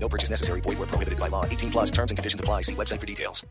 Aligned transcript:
No 0.00 0.08
purchase 0.08 0.30
necessary. 0.30 0.62
Void 0.62 0.78
where 0.78 0.88
prohibited 0.88 1.18
by 1.18 1.28
law. 1.28 1.44
18 1.44 1.70
plus 1.70 1.90
terms 1.90 2.10
and 2.10 2.16
conditions 2.16 2.40
apply. 2.40 2.62
See 2.62 2.74
website 2.74 3.00
for 3.00 3.06
details. 3.06 3.44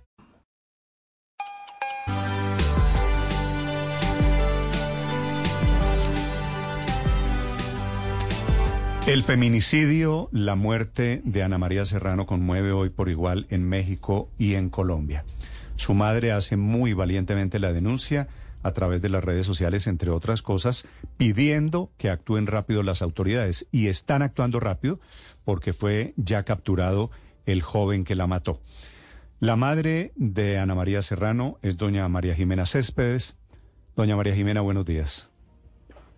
El 9.08 9.24
feminicidio, 9.24 10.28
la 10.34 10.56
muerte 10.56 11.22
de 11.24 11.42
Ana 11.42 11.58
María 11.58 11.86
Serrano 11.86 12.26
conmueve 12.26 12.74
hoy 12.74 12.90
por 12.90 13.08
igual 13.08 13.48
en 13.50 13.64
México 13.64 14.30
y 14.38 14.56
en 14.56 14.70
Colombia. 14.70 15.24
Su 15.78 15.94
madre 15.94 16.34
hace 16.34 16.58
muy 16.58 16.92
valientemente 16.92 17.58
la 17.60 17.72
denuncia 17.72 18.28
a 18.64 18.74
través 18.74 19.02
de 19.02 19.08
las 19.08 19.24
redes 19.24 19.46
sociales, 19.46 19.88
entre 19.88 20.10
otras 20.10 20.42
cosas, 20.42 20.86
pidiendo 21.16 21.90
que 21.98 22.10
actúen 22.10 22.48
rápido 22.48 22.84
las 22.84 23.02
autoridades. 23.02 23.66
Y 23.72 23.88
están 23.88 24.24
actuando 24.24 24.60
rápido 24.60 25.00
porque 25.48 25.72
fue 25.72 26.14
ya 26.18 26.44
capturado 26.44 27.10
el 27.46 27.62
joven 27.62 28.04
que 28.04 28.16
la 28.16 28.28
mató. 28.28 28.60
La 29.40 29.56
madre 29.56 30.12
de 30.18 30.58
Ana 30.58 30.76
María 30.76 31.02
Serrano 31.02 31.58
es 31.62 31.78
doña 31.78 32.06
María 32.10 32.36
Jimena 32.36 32.66
Céspedes. 32.66 33.38
Doña 33.96 34.18
María 34.18 34.36
Jimena, 34.36 34.60
buenos 34.60 34.86
días. 34.86 35.32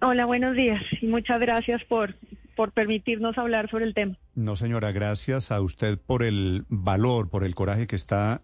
Hola, 0.02 0.26
buenos 0.26 0.56
días 0.56 0.82
y 1.00 1.06
muchas 1.06 1.40
gracias 1.40 1.84
por, 1.84 2.16
por 2.56 2.72
permitirnos 2.72 3.38
hablar 3.38 3.70
sobre 3.70 3.86
el 3.86 3.94
tema. 3.94 4.18
No, 4.34 4.56
señora, 4.56 4.92
gracias 4.92 5.52
a 5.52 5.62
usted 5.62 6.00
por 6.00 6.24
el 6.24 6.66
valor, 6.68 7.30
por 7.30 7.44
el 7.44 7.54
coraje 7.54 7.86
que 7.86 7.98
está 7.98 8.42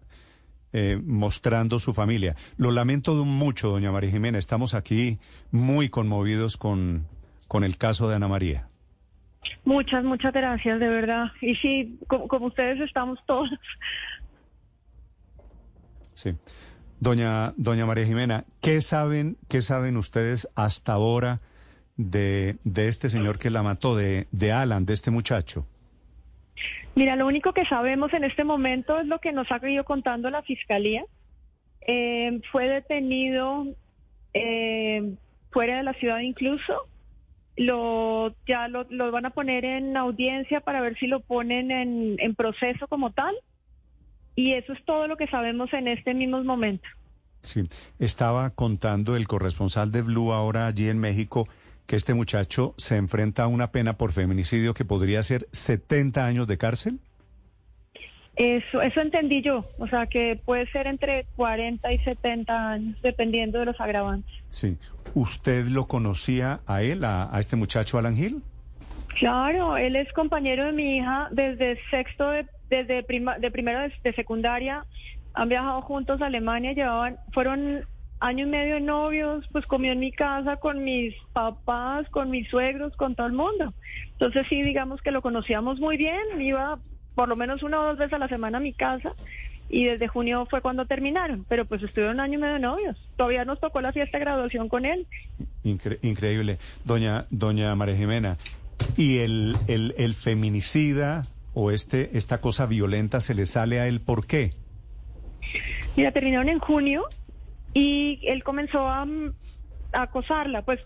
eh, 0.72 1.00
mostrando 1.04 1.80
su 1.80 1.94
familia. 1.94 2.36
Lo 2.58 2.70
lamento 2.70 3.16
mucho, 3.24 3.70
doña 3.70 3.90
María 3.90 4.12
Jimena. 4.12 4.38
Estamos 4.38 4.72
aquí 4.74 5.18
muy 5.50 5.88
conmovidos 5.88 6.56
con, 6.56 7.08
con 7.48 7.64
el 7.64 7.76
caso 7.76 8.08
de 8.08 8.14
Ana 8.14 8.28
María. 8.28 8.68
Muchas, 9.64 10.04
muchas 10.04 10.32
gracias, 10.32 10.80
de 10.80 10.88
verdad. 10.88 11.32
Y 11.40 11.54
sí, 11.56 11.98
como, 12.06 12.28
como 12.28 12.46
ustedes 12.46 12.80
estamos 12.80 13.18
todos. 13.26 13.50
Sí. 16.14 16.34
Doña, 16.98 17.52
doña 17.56 17.84
María 17.84 18.06
Jimena, 18.06 18.44
¿qué 18.62 18.80
saben, 18.80 19.36
qué 19.48 19.60
saben 19.60 19.96
ustedes 19.96 20.48
hasta 20.54 20.94
ahora 20.94 21.40
de, 21.96 22.56
de 22.64 22.88
este 22.88 23.10
señor 23.10 23.38
que 23.38 23.50
la 23.50 23.62
mató, 23.62 23.96
de, 23.96 24.26
de 24.32 24.52
Alan, 24.52 24.86
de 24.86 24.94
este 24.94 25.10
muchacho? 25.10 25.66
Mira, 26.94 27.14
lo 27.14 27.26
único 27.26 27.52
que 27.52 27.66
sabemos 27.66 28.14
en 28.14 28.24
este 28.24 28.44
momento 28.44 28.98
es 28.98 29.06
lo 29.06 29.18
que 29.18 29.32
nos 29.32 29.50
ha 29.52 29.60
ido 29.68 29.84
contando 29.84 30.30
la 30.30 30.42
fiscalía. 30.42 31.04
Eh, 31.86 32.40
fue 32.50 32.66
detenido 32.68 33.66
eh, 34.32 35.14
fuera 35.50 35.76
de 35.76 35.82
la 35.82 35.92
ciudad 35.92 36.20
incluso. 36.20 36.88
Lo, 37.56 38.34
ya 38.46 38.68
lo, 38.68 38.86
lo, 38.90 39.10
van 39.10 39.26
a 39.26 39.30
poner 39.30 39.64
en 39.64 39.96
audiencia 39.96 40.60
para 40.60 40.80
ver 40.80 40.98
si 40.98 41.06
lo 41.06 41.20
ponen 41.20 41.70
en, 41.70 42.16
en 42.18 42.34
proceso 42.34 42.86
como 42.88 43.12
tal. 43.12 43.34
Y 44.34 44.52
eso 44.52 44.74
es 44.74 44.84
todo 44.84 45.06
lo 45.06 45.16
que 45.16 45.26
sabemos 45.28 45.72
en 45.72 45.88
este 45.88 46.12
mismo 46.12 46.42
momento. 46.44 46.86
Sí, 47.40 47.62
estaba 47.98 48.50
contando 48.50 49.16
el 49.16 49.26
corresponsal 49.26 49.90
de 49.92 50.02
Blue 50.02 50.32
ahora 50.32 50.66
allí 50.66 50.88
en 50.88 50.98
México 50.98 51.48
que 51.86 51.96
este 51.96 52.14
muchacho 52.14 52.74
se 52.76 52.96
enfrenta 52.96 53.44
a 53.44 53.46
una 53.46 53.70
pena 53.70 53.96
por 53.96 54.12
feminicidio 54.12 54.74
que 54.74 54.84
podría 54.84 55.22
ser 55.22 55.48
70 55.52 56.26
años 56.26 56.46
de 56.46 56.58
cárcel. 56.58 57.00
Eso, 58.36 58.82
eso 58.82 59.00
entendí 59.00 59.40
yo, 59.40 59.64
o 59.78 59.86
sea 59.88 60.06
que 60.06 60.38
puede 60.44 60.70
ser 60.70 60.86
entre 60.86 61.24
40 61.36 61.90
y 61.90 61.98
70 62.00 62.70
años, 62.70 63.02
dependiendo 63.02 63.58
de 63.58 63.64
los 63.64 63.80
agravantes. 63.80 64.30
Sí. 64.50 64.76
¿Usted 65.14 65.66
lo 65.68 65.86
conocía 65.86 66.60
a 66.66 66.82
él, 66.82 67.04
a, 67.04 67.34
a 67.34 67.40
este 67.40 67.56
muchacho 67.56 67.98
Alan 67.98 68.16
Hill? 68.16 68.42
Claro, 69.18 69.78
él 69.78 69.96
es 69.96 70.12
compañero 70.12 70.66
de 70.66 70.72
mi 70.72 70.98
hija 70.98 71.28
desde 71.30 71.78
sexto, 71.90 72.28
de, 72.28 72.46
desde 72.68 73.02
prima, 73.02 73.38
de 73.38 73.50
primero 73.50 73.80
de, 73.80 73.92
de, 74.04 74.12
secundaria. 74.12 74.84
Han 75.32 75.48
viajado 75.48 75.80
juntos 75.80 76.20
a 76.20 76.26
Alemania, 76.26 76.74
llevaban, 76.74 77.16
fueron 77.32 77.86
año 78.20 78.46
y 78.46 78.50
medio 78.50 78.74
de 78.74 78.80
novios, 78.82 79.46
pues 79.52 79.64
comió 79.66 79.92
en 79.92 80.00
mi 80.00 80.12
casa 80.12 80.56
con 80.56 80.84
mis 80.84 81.14
papás, 81.32 82.06
con 82.10 82.30
mis 82.30 82.48
suegros, 82.48 82.94
con 82.96 83.14
todo 83.14 83.26
el 83.26 83.32
mundo. 83.32 83.72
Entonces 84.12 84.46
sí, 84.48 84.62
digamos 84.62 85.00
que 85.00 85.10
lo 85.10 85.22
conocíamos 85.22 85.80
muy 85.80 85.96
bien, 85.96 86.40
iba 86.40 86.78
por 87.16 87.28
lo 87.28 87.34
menos 87.34 87.64
una 87.64 87.80
o 87.80 87.84
dos 87.86 87.98
veces 87.98 88.12
a 88.12 88.18
la 88.18 88.28
semana 88.28 88.58
a 88.58 88.60
mi 88.60 88.72
casa 88.72 89.14
y 89.68 89.84
desde 89.84 90.06
junio 90.06 90.46
fue 90.48 90.60
cuando 90.60 90.86
terminaron, 90.86 91.44
pero 91.48 91.64
pues 91.64 91.82
estuvieron 91.82 92.16
un 92.16 92.20
año 92.20 92.34
y 92.34 92.42
medio 92.42 92.54
de 92.54 92.60
novios. 92.60 92.96
Todavía 93.16 93.44
nos 93.44 93.58
tocó 93.58 93.80
la 93.80 93.92
fiesta 93.92 94.18
de 94.18 94.24
graduación 94.24 94.68
con 94.68 94.84
él. 94.84 95.06
Incre 95.64 95.98
increíble. 96.02 96.58
Doña, 96.84 97.26
doña 97.30 97.74
María 97.74 97.96
Jimena, 97.96 98.36
¿y 98.96 99.18
el, 99.18 99.56
el, 99.66 99.94
el 99.98 100.14
feminicida 100.14 101.24
o 101.54 101.72
este, 101.72 102.16
esta 102.16 102.40
cosa 102.40 102.66
violenta 102.66 103.20
se 103.20 103.34
le 103.34 103.46
sale 103.46 103.80
a 103.80 103.88
él 103.88 104.00
por 104.00 104.26
qué? 104.26 104.52
Mira, 105.96 106.12
terminaron 106.12 106.50
en 106.50 106.58
junio 106.58 107.04
y 107.72 108.20
él 108.24 108.44
comenzó 108.44 108.86
a, 108.86 109.02
a, 109.02 109.06
acosarla. 109.92 110.62
Pues 110.62 110.80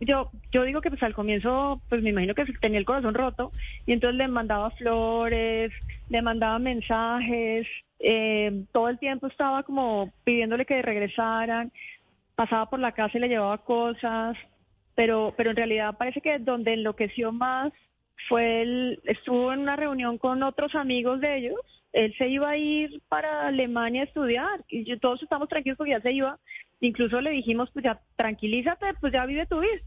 yo 0.00 0.30
yo 0.52 0.64
digo 0.64 0.80
que 0.80 0.90
pues 0.90 1.02
al 1.02 1.14
comienzo, 1.14 1.80
pues 1.88 2.02
me 2.02 2.10
imagino 2.10 2.34
que 2.34 2.44
tenía 2.60 2.78
el 2.78 2.84
corazón 2.84 3.14
roto 3.14 3.52
y 3.86 3.92
entonces 3.92 4.16
le 4.16 4.28
mandaba 4.28 4.70
flores, 4.72 5.72
le 6.08 6.22
mandaba 6.22 6.58
mensajes, 6.58 7.66
eh, 7.98 8.64
todo 8.72 8.88
el 8.88 8.98
tiempo 8.98 9.26
estaba 9.26 9.62
como 9.62 10.12
pidiéndole 10.24 10.66
que 10.66 10.82
regresaran, 10.82 11.72
pasaba 12.34 12.68
por 12.68 12.80
la 12.80 12.92
casa 12.92 13.18
y 13.18 13.20
le 13.20 13.28
llevaba 13.28 13.58
cosas, 13.58 14.36
pero 14.94 15.34
pero 15.36 15.50
en 15.50 15.56
realidad 15.56 15.96
parece 15.96 16.20
que 16.20 16.38
donde 16.38 16.74
enloqueció 16.74 17.32
más 17.32 17.72
fue 18.28 18.62
él, 18.62 19.00
estuvo 19.04 19.52
en 19.52 19.60
una 19.60 19.76
reunión 19.76 20.18
con 20.18 20.42
otros 20.42 20.74
amigos 20.74 21.20
de 21.20 21.38
ellos 21.38 21.60
él 21.94 22.12
se 22.18 22.28
iba 22.28 22.50
a 22.50 22.56
ir 22.56 23.00
para 23.08 23.46
Alemania 23.46 24.02
a 24.02 24.04
estudiar 24.04 24.64
y 24.68 24.96
todos 24.98 25.22
estamos 25.22 25.48
tranquilos 25.48 25.78
porque 25.78 25.92
ya 25.92 26.00
se 26.00 26.12
iba. 26.12 26.38
Incluso 26.84 27.20
le 27.20 27.30
dijimos, 27.30 27.70
pues 27.72 27.84
ya 27.84 28.00
tranquilízate, 28.16 28.86
pues 29.00 29.12
ya 29.12 29.24
vive 29.24 29.46
tu 29.46 29.60
vida. 29.60 29.80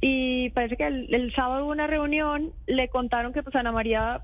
Y 0.00 0.50
parece 0.50 0.76
que 0.76 0.86
el, 0.86 1.12
el, 1.12 1.34
sábado 1.34 1.64
hubo 1.64 1.72
una 1.72 1.86
reunión, 1.86 2.52
le 2.66 2.88
contaron 2.88 3.32
que 3.32 3.42
pues 3.42 3.54
Ana 3.56 3.72
María 3.72 4.22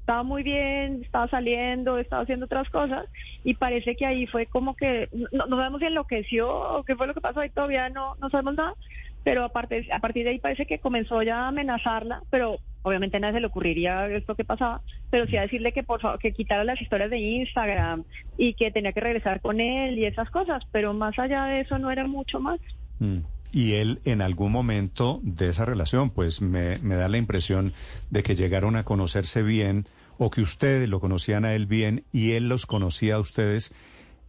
estaba 0.00 0.22
muy 0.22 0.42
bien, 0.42 1.02
estaba 1.02 1.28
saliendo, 1.28 1.98
estaba 1.98 2.22
haciendo 2.22 2.46
otras 2.46 2.70
cosas 2.70 3.06
y 3.44 3.54
parece 3.54 3.94
que 3.94 4.06
ahí 4.06 4.26
fue 4.26 4.46
como 4.46 4.74
que, 4.74 5.08
no, 5.32 5.44
no 5.46 5.58
sabemos 5.58 5.80
si 5.80 5.86
enloqueció 5.86 6.48
o 6.48 6.82
qué 6.84 6.96
fue 6.96 7.08
lo 7.08 7.12
que 7.12 7.20
pasó, 7.20 7.40
ahí 7.40 7.50
todavía 7.50 7.90
no, 7.90 8.14
no 8.14 8.30
sabemos 8.30 8.54
nada, 8.54 8.74
pero 9.22 9.44
aparte, 9.44 9.86
a 9.92 9.98
partir 9.98 10.24
de 10.24 10.30
ahí 10.30 10.38
parece 10.38 10.64
que 10.64 10.78
comenzó 10.78 11.22
ya 11.22 11.40
a 11.40 11.48
amenazarla, 11.48 12.22
pero 12.30 12.56
obviamente 12.82 13.16
a 13.16 13.20
nadie 13.20 13.34
se 13.34 13.40
le 13.40 13.46
ocurriría 13.46 14.06
esto 14.08 14.34
que 14.34 14.44
pasaba, 14.44 14.82
pero 15.10 15.26
sí 15.26 15.36
a 15.36 15.42
decirle 15.42 15.72
que 15.72 15.82
por 15.82 16.00
favor 16.00 16.18
que 16.18 16.32
quitara 16.32 16.64
las 16.64 16.80
historias 16.80 17.10
de 17.10 17.18
Instagram 17.18 18.04
y 18.36 18.54
que 18.54 18.70
tenía 18.70 18.92
que 18.92 19.00
regresar 19.00 19.40
con 19.40 19.60
él 19.60 19.98
y 19.98 20.06
esas 20.06 20.30
cosas, 20.30 20.64
pero 20.72 20.94
más 20.94 21.18
allá 21.18 21.44
de 21.44 21.60
eso 21.60 21.78
no 21.78 21.90
era 21.90 22.06
mucho 22.06 22.40
más. 22.40 22.60
Mm. 22.98 23.18
Y 23.50 23.74
él 23.74 24.00
en 24.04 24.20
algún 24.20 24.52
momento 24.52 25.20
de 25.22 25.48
esa 25.48 25.64
relación, 25.64 26.10
pues 26.10 26.42
me, 26.42 26.78
me, 26.78 26.96
da 26.96 27.08
la 27.08 27.16
impresión 27.16 27.72
de 28.10 28.22
que 28.22 28.34
llegaron 28.34 28.76
a 28.76 28.84
conocerse 28.84 29.42
bien 29.42 29.86
o 30.18 30.30
que 30.30 30.42
ustedes 30.42 30.88
lo 30.88 31.00
conocían 31.00 31.44
a 31.44 31.54
él 31.54 31.66
bien 31.66 32.04
y 32.12 32.32
él 32.32 32.48
los 32.48 32.66
conocía 32.66 33.14
a 33.14 33.20
ustedes. 33.20 33.74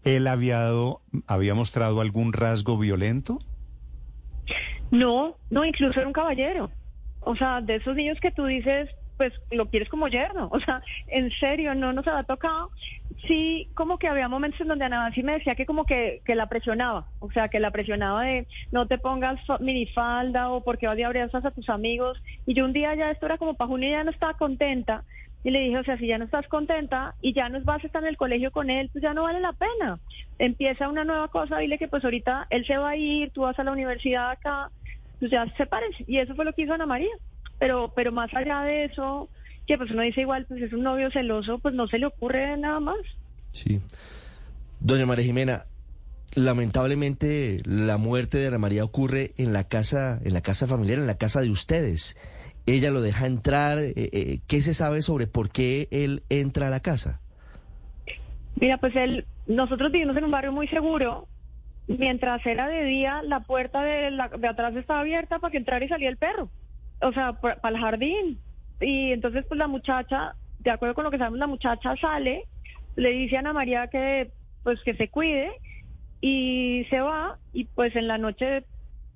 ¿Él 0.04 0.28
había, 0.28 0.60
dado, 0.60 1.02
había 1.28 1.54
mostrado 1.54 2.00
algún 2.00 2.31
rasgo 2.31 2.78
violento? 2.78 3.40
No, 4.92 5.36
no, 5.50 5.66
incluso 5.66 6.00
era 6.00 6.07
un 6.07 6.13
caballero. 6.13 6.72
O 7.21 7.36
sea, 7.36 7.62
de 7.62 7.75
esos 7.75 7.95
niños 7.95 8.19
que 8.19 8.31
tú 8.31 8.45
dices, 8.45 8.89
pues 9.19 9.33
lo 9.51 9.69
quieres 9.69 9.89
como 9.89 10.07
yerno. 10.07 10.48
O 10.51 10.62
sea, 10.62 10.81
en 11.07 11.30
serio, 11.31 11.75
no 11.75 11.92
nos 11.92 12.07
había 12.07 12.24
tocado. 12.24 12.71
Sí, 13.27 13.69
como 13.74 13.98
que 13.98 14.07
había 14.07 14.30
momentos 14.30 14.62
en 14.62 14.69
donde 14.69 14.86
Ana 14.86 15.12
sí 15.13 15.24
me 15.24 15.33
decía 15.33 15.56
que 15.56 15.66
como 15.66 15.86
que, 15.86 16.21
que 16.24 16.36
la 16.36 16.48
presionaba. 16.48 17.10
O 17.19 17.30
sea, 17.30 17.50
que 17.50 17.60
la 17.60 17.71
presionaba 17.71 18.24
de 18.24 18.48
no 18.71 18.88
te 18.88 18.98
pongas 18.98 19.38
minifalda 19.60 20.50
o 20.50 20.63
porque 20.63 20.88
vas 20.88 20.98
y 20.98 21.04
abrazas 21.04 21.44
a 21.44 21.51
tus 21.51 21.69
amigos. 21.69 22.18
Y 22.45 22.54
yo 22.54 22.63
un 22.63 22.71
día 22.71 22.95
ya 22.95 23.12
esto 23.12 23.25
era 23.25 23.38
como 23.38 23.56
para 23.56 23.68
junio 23.68 23.89
ya 23.89 24.06
no 24.06 24.12
estaba 24.12 24.36
contenta. 24.36 25.04
Y 25.44 25.51
le 25.51 25.60
dije, 25.60 25.77
o 25.77 25.83
sea, 25.83 25.98
si 25.98 26.07
ya 26.07 26.18
no 26.18 26.25
estás 26.25 26.48
contenta 26.48 27.16
y 27.21 27.33
ya 27.33 27.50
no 27.50 27.62
vas 27.63 27.83
a 27.83 27.88
estar 27.88 28.01
en 28.01 28.10
el 28.10 28.18
colegio 28.18 28.51
con 28.51 28.69
él, 28.69 28.89
pues 28.92 29.01
ya 29.01 29.13
no 29.13 29.24
vale 29.24 29.39
la 29.39 29.54
pena. 29.54 30.00
Empieza 30.38 30.89
una 30.89 31.04
nueva 31.04 31.30
cosa, 31.30 31.57
dile 31.57 31.77
que 31.77 31.88
pues 31.88 32.04
ahorita 32.04 32.48
él 32.50 32.66
se 32.66 32.77
va 32.77 32.92
a 32.92 32.95
ir, 32.98 33.31
tú 33.31 33.42
vas 33.42 33.57
a 33.57 33.63
la 33.63 33.71
universidad 33.71 34.31
acá, 34.31 34.69
pues 35.19 35.31
ya 35.31 35.45
se 35.45 35.56
separen. 35.57 35.92
Y 36.07 36.18
eso 36.18 36.36
fue 36.36 36.45
lo 36.45 36.54
que 36.54 36.63
hizo 36.63 36.74
Ana 36.74 36.86
María. 36.86 37.12
Pero, 37.60 37.92
pero 37.95 38.12
más 38.12 38.33
allá 38.33 38.62
de 38.62 38.86
eso, 38.86 39.30
que 39.68 39.77
pues 39.77 39.92
uno 39.92 40.01
dice 40.01 40.21
igual, 40.21 40.45
pues 40.48 40.62
es 40.62 40.74
un 40.74 40.83
novio 40.83 41.12
celoso, 41.12 41.60
pues 41.60 41.75
no 41.75 41.88
se 41.88 42.00
le 42.00 42.06
ocurre 42.06 42.57
nada 42.57 42.80
más. 42.80 43.00
Sí. 43.51 43.81
Doña 44.80 45.06
María 45.06 45.25
Jimena, 45.25 45.60
lamentablemente 46.33 47.62
la 47.66 47.98
muerte 47.98 48.38
de 48.38 48.48
Ana 48.48 48.60
María 48.60 48.83
ocurre 48.83 49.31
en 49.38 49.51
la 49.51 49.66
casa, 49.66 50.19
en 50.24 50.33
la 50.33 50.42
casa 50.42 50.68
familiar, 50.68 51.00
en 51.00 51.07
la 51.07 51.18
casa 51.18 51.42
de 51.42 51.50
ustedes. 51.50 52.16
Ella 52.66 52.92
lo 52.92 53.01
deja 53.01 53.25
entrar. 53.25 53.77
Eh, 53.80 53.94
eh, 53.95 54.39
¿Qué 54.48 54.62
se 54.62 54.74
sabe 54.74 55.01
sobre 55.01 55.27
por 55.27 55.50
qué 55.50 55.88
él 55.92 56.24
entra 56.30 56.68
a 56.68 56.69
la 56.69 56.80
casa? 56.80 57.19
Mira, 58.60 58.77
pues 58.77 58.95
él, 58.95 59.25
nosotros 59.48 59.92
vivimos 59.92 60.16
en 60.18 60.25
un 60.25 60.31
barrio 60.31 60.51
muy 60.51 60.68
seguro. 60.68 61.27
Mientras 61.97 62.45
era 62.45 62.68
de 62.68 62.83
día, 62.83 63.24
la 63.24 63.39
puerta 63.39 63.83
de, 63.83 64.12
la, 64.12 64.27
de 64.27 64.47
atrás 64.47 64.75
estaba 64.75 65.00
abierta 65.00 65.39
para 65.39 65.50
que 65.50 65.57
entrara 65.57 65.83
y 65.83 65.88
salía 65.88 66.09
el 66.09 66.18
perro. 66.18 66.50
O 67.01 67.12
sea, 67.12 67.33
para 67.33 67.69
el 67.69 67.81
jardín. 67.81 68.39
Y 68.80 69.12
entonces, 69.12 69.44
pues 69.47 69.57
la 69.57 69.68
muchacha, 69.68 70.36
de 70.59 70.69
acuerdo 70.69 70.94
con 70.94 71.03
lo 71.03 71.12
que 71.12 71.18
sabemos, 71.18 71.39
la 71.39 71.47
muchacha 71.47 71.95
sale, 71.95 72.44
le 72.95 73.09
dice 73.09 73.38
a 73.38 73.39
Ana 73.39 73.53
María 73.53 73.88
que, 73.88 74.30
pues, 74.63 74.81
que 74.83 74.94
se 74.94 75.09
cuide 75.09 75.51
y 76.21 76.86
se 76.91 77.00
va. 77.00 77.39
Y 77.53 77.65
pues 77.65 77.95
en 77.95 78.07
la 78.07 78.19
noche, 78.19 78.65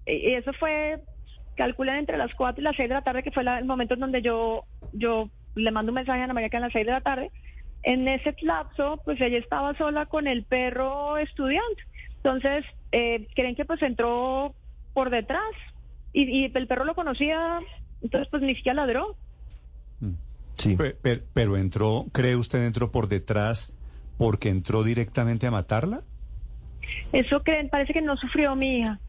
y 0.07 0.33
eso 0.33 0.51
fue, 0.53 0.99
calculan 1.55 1.97
entre 1.97 2.17
las 2.17 2.33
4 2.33 2.59
y 2.59 2.63
las 2.63 2.75
6 2.75 2.89
de 2.89 2.95
la 2.95 3.03
tarde, 3.03 3.21
que 3.21 3.31
fue 3.31 3.43
el 3.43 3.65
momento 3.65 3.93
en 3.93 3.99
donde 3.99 4.23
yo, 4.23 4.63
yo 4.93 5.29
le 5.53 5.69
mando 5.69 5.91
un 5.91 5.95
mensaje 5.95 6.21
a 6.21 6.23
Ana 6.23 6.33
María 6.33 6.49
que 6.49 6.57
a 6.57 6.61
las 6.61 6.73
6 6.73 6.87
de 6.87 6.91
la 6.91 7.01
tarde. 7.01 7.29
En 7.83 8.07
ese 8.07 8.33
lapso, 8.41 8.99
pues 9.05 9.21
ella 9.21 9.37
estaba 9.37 9.77
sola 9.77 10.07
con 10.07 10.25
el 10.25 10.43
perro 10.43 11.17
estudiante. 11.17 11.83
Entonces, 12.23 12.63
eh, 12.91 13.27
creen 13.35 13.55
que 13.55 13.65
pues 13.65 13.81
entró 13.81 14.55
por 14.93 15.09
detrás 15.09 15.41
y, 16.13 16.23
y 16.23 16.51
el 16.53 16.67
perro 16.67 16.85
lo 16.85 16.95
conocía, 16.95 17.59
entonces 18.01 18.29
pues 18.31 18.41
ni 18.41 18.55
siquiera 18.55 18.85
ladró. 18.85 19.17
Sí. 20.53 20.75
Pe- 20.77 20.93
pe- 20.93 21.23
pero 21.33 21.57
entró, 21.57 22.05
¿cree 22.13 22.35
usted 22.35 22.65
entró 22.65 22.91
por 22.91 23.07
detrás 23.07 23.73
porque 24.17 24.49
entró 24.49 24.83
directamente 24.83 25.47
a 25.47 25.51
matarla? 25.51 26.01
Eso 27.11 27.41
creen, 27.43 27.69
parece 27.69 27.91
que 27.91 28.01
no 28.01 28.15
sufrió 28.17 28.55
mi 28.55 28.77
hija. 28.77 28.99